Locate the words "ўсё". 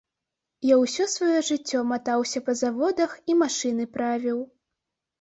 0.83-1.07